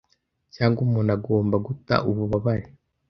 [0.55, 2.65] Cyangwa umuntu agomba guta ububabare.